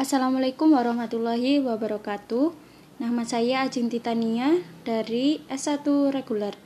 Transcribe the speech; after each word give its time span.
Assalamualaikum 0.00 0.72
warahmatullahi 0.72 1.60
wabarakatuh. 1.60 2.56
Nama 3.04 3.20
saya 3.20 3.68
Ajeng 3.68 3.92
Titania 3.92 4.64
dari 4.80 5.44
S1 5.44 5.84
Reguler. 6.08 6.56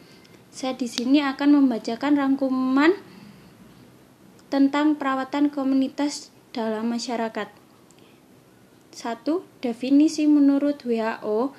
Saya 0.55 0.79
di 0.79 0.87
sini 0.87 1.19
akan 1.19 1.59
membacakan 1.59 2.15
rangkuman 2.15 2.95
tentang 4.55 4.95
perawatan 4.95 5.51
komunitas 5.51 6.31
dalam 6.55 6.87
masyarakat. 6.95 7.51
1. 8.95 9.03
Definisi 9.59 10.31
menurut 10.31 10.87
WHO, 10.87 11.51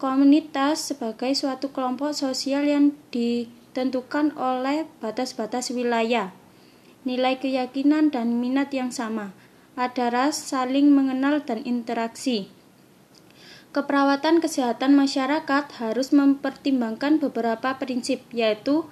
komunitas 0.00 0.88
sebagai 0.88 1.36
suatu 1.36 1.68
kelompok 1.68 2.16
sosial 2.16 2.64
yang 2.64 2.96
ditentukan 3.12 4.32
oleh 4.40 4.88
batas-batas 5.04 5.68
wilayah, 5.68 6.32
nilai 7.04 7.36
keyakinan 7.36 8.08
dan 8.08 8.40
minat 8.40 8.72
yang 8.72 8.88
sama 8.88 9.36
ada 9.78 10.10
ras, 10.10 10.38
saling 10.38 10.90
mengenal, 10.90 11.42
dan 11.42 11.62
interaksi. 11.62 12.50
Keperawatan 13.70 14.42
kesehatan 14.42 14.98
masyarakat 14.98 15.78
harus 15.78 16.10
mempertimbangkan 16.10 17.22
beberapa 17.22 17.78
prinsip, 17.78 18.26
yaitu 18.34 18.86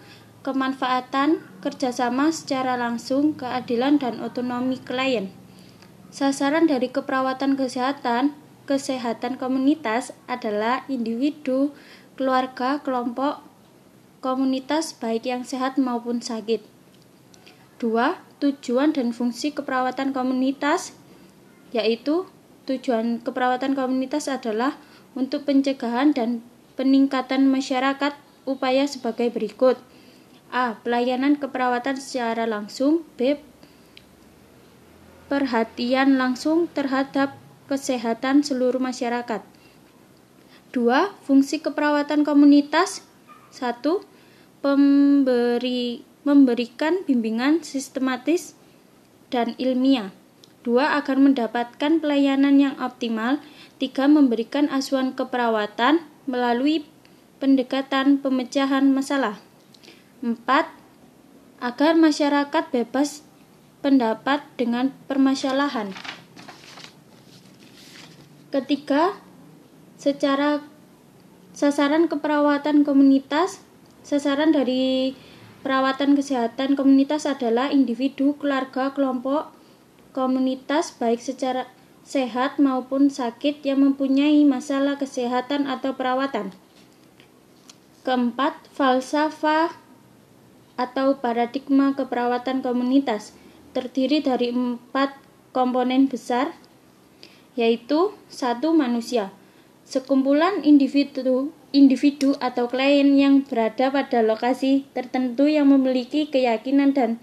kemanfaatan, 0.47 1.43
kerjasama 1.59 2.31
secara 2.31 2.79
langsung, 2.79 3.35
keadilan, 3.35 3.99
dan 3.99 4.23
otonomi 4.23 4.79
klien. 4.79 5.35
Sasaran 6.15 6.71
dari 6.71 6.89
keperawatan 6.89 7.59
kesehatan, 7.59 8.33
kesehatan 8.71 9.37
komunitas 9.37 10.15
adalah 10.31 10.87
individu, 10.87 11.75
keluarga, 12.15 12.81
kelompok, 12.81 13.43
komunitas 14.25 14.95
baik 14.95 15.27
yang 15.27 15.43
sehat 15.43 15.77
maupun 15.77 16.23
sakit. 16.25 16.78
2 17.79 18.43
tujuan 18.43 18.95
dan 18.95 19.11
fungsi 19.11 19.51
keperawatan 19.51 20.15
komunitas 20.15 20.95
yaitu 21.75 22.27
tujuan 22.67 23.23
keperawatan 23.23 23.75
komunitas 23.75 24.31
adalah 24.31 24.79
untuk 25.19 25.49
pencegahan 25.49 26.15
dan 26.15 26.45
peningkatan 26.79 27.51
masyarakat 27.51 28.15
upaya 28.47 28.87
sebagai 28.87 29.29
berikut 29.35 29.77
A. 30.49 30.81
Pelayanan 30.81 31.37
keperawatan 31.37 32.01
secara 32.01 32.49
langsung 32.49 33.05
B. 33.21 33.37
Perhatian 35.29 36.17
langsung 36.17 36.73
terhadap 36.73 37.37
kesehatan 37.69 38.41
seluruh 38.41 38.81
masyarakat 38.81 39.45
2. 40.73 41.25
Fungsi 41.29 41.61
keperawatan 41.61 42.25
komunitas 42.25 43.05
1. 43.53 43.85
Pemberi 44.65 46.08
memberikan 46.29 47.01
bimbingan 47.09 47.65
sistematis 47.65 48.53
dan 49.33 49.57
ilmiah. 49.57 50.13
Dua, 50.61 51.01
agar 51.01 51.17
mendapatkan 51.17 52.05
pelayanan 52.05 52.61
yang 52.61 52.77
optimal. 52.77 53.41
Tiga, 53.81 54.05
memberikan 54.05 54.69
asuhan 54.69 55.17
keperawatan 55.17 56.05
melalui 56.29 56.85
pendekatan 57.41 58.21
pemecahan 58.21 58.93
masalah. 58.93 59.41
Empat, 60.21 60.69
agar 61.65 61.97
masyarakat 61.97 62.65
bebas 62.69 63.25
pendapat 63.81 64.45
dengan 64.61 64.93
permasalahan. 65.09 65.97
Ketiga, 68.53 69.17
secara 69.97 70.61
sasaran 71.55 72.07
keperawatan 72.07 72.83
komunitas, 72.85 73.63
sasaran 74.03 74.55
dari 74.55 75.15
Perawatan 75.59 76.15
kesehatan 76.15 76.79
komunitas 76.79 77.27
adalah 77.27 77.75
individu, 77.75 78.39
keluarga, 78.39 78.95
kelompok, 78.95 79.51
komunitas 80.15 80.95
baik 80.95 81.19
secara 81.19 81.67
sehat 82.07 82.57
maupun 82.63 83.11
sakit 83.11 83.61
yang 83.67 83.85
mempunyai 83.85 84.47
masalah 84.47 84.97
kesehatan 84.97 85.69
atau 85.69 85.99
perawatan. 85.99 86.55
Keempat, 88.07 88.57
falsafah 88.73 89.77
atau 90.79 91.19
paradigma 91.19 91.93
keperawatan 91.93 92.63
komunitas 92.63 93.35
terdiri 93.77 94.23
dari 94.25 94.55
empat 94.55 95.13
komponen 95.51 96.07
besar, 96.07 96.55
yaitu 97.59 98.15
satu 98.31 98.73
manusia, 98.73 99.35
sekumpulan 99.89 100.61
individu 100.69 101.57
individu 101.73 102.37
atau 102.45 102.69
klien 102.69 103.09
yang 103.17 103.41
berada 103.41 103.89
pada 103.89 104.21
lokasi 104.21 104.85
tertentu 104.93 105.49
yang 105.49 105.73
memiliki 105.73 106.29
keyakinan 106.29 106.93
dan 106.93 107.17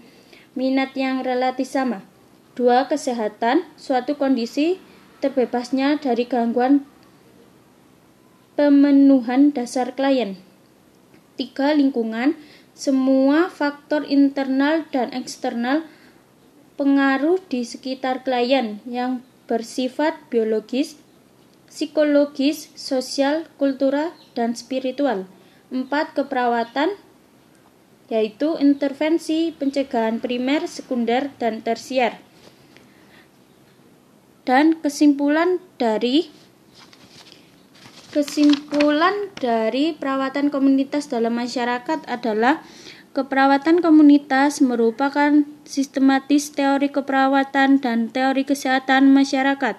minat 0.58 0.90
yang 0.98 1.22
relatif 1.22 1.70
sama. 1.70 2.02
Dua, 2.58 2.90
kesehatan, 2.90 3.62
suatu 3.78 4.18
kondisi 4.18 4.82
terbebasnya 5.22 6.02
dari 6.02 6.26
gangguan 6.26 6.82
pemenuhan 8.58 9.52
dasar 9.52 9.92
klien. 9.92 10.40
Tiga, 11.36 11.76
lingkungan, 11.76 12.34
semua 12.72 13.52
faktor 13.52 14.08
internal 14.08 14.88
dan 14.88 15.12
eksternal 15.12 15.84
pengaruh 16.80 17.36
di 17.52 17.64
sekitar 17.68 18.24
klien 18.24 18.80
yang 18.88 19.20
bersifat 19.44 20.16
biologis, 20.32 20.96
psikologis, 21.76 22.72
sosial, 22.72 23.44
kultural, 23.60 24.16
dan 24.32 24.56
spiritual. 24.56 25.28
Empat, 25.68 26.16
keperawatan, 26.16 26.96
yaitu 28.08 28.56
intervensi 28.56 29.52
pencegahan 29.52 30.16
primer, 30.16 30.64
sekunder, 30.64 31.28
dan 31.36 31.60
tersier. 31.60 32.16
Dan 34.48 34.80
kesimpulan 34.80 35.60
dari 35.76 36.32
kesimpulan 38.16 39.28
dari 39.36 39.92
perawatan 39.92 40.48
komunitas 40.48 41.12
dalam 41.12 41.36
masyarakat 41.36 42.08
adalah 42.08 42.64
keperawatan 43.12 43.84
komunitas 43.84 44.64
merupakan 44.64 45.44
sistematis 45.68 46.56
teori 46.56 46.88
keperawatan 46.88 47.84
dan 47.84 48.08
teori 48.08 48.48
kesehatan 48.48 49.12
masyarakat 49.12 49.76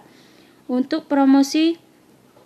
untuk 0.70 1.10
promosi 1.10 1.87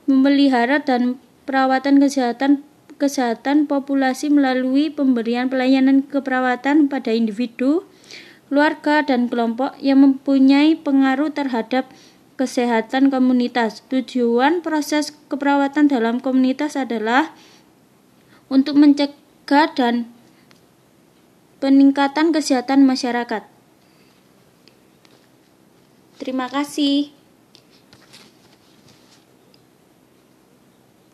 memelihara 0.10 0.82
dan 0.82 1.22
perawatan 1.46 2.02
kesehatan 2.02 2.64
kesehatan 3.02 3.66
populasi 3.66 4.30
melalui 4.30 4.94
pemberian 4.94 5.50
pelayanan 5.50 6.06
keperawatan 6.06 6.86
pada 6.86 7.10
individu, 7.10 7.82
keluarga, 8.46 9.02
dan 9.02 9.26
kelompok 9.26 9.74
yang 9.82 10.06
mempunyai 10.06 10.78
pengaruh 10.78 11.34
terhadap 11.34 11.90
kesehatan 12.38 13.10
komunitas. 13.10 13.82
Tujuan 13.90 14.62
proses 14.62 15.18
keperawatan 15.34 15.90
dalam 15.90 16.22
komunitas 16.22 16.78
adalah 16.78 17.34
untuk 18.54 18.78
mencegah 18.78 19.74
dan 19.74 20.06
peningkatan 21.58 22.30
kesehatan 22.30 22.86
masyarakat. 22.86 23.46
Terima 26.22 26.46
kasih. 26.54 27.21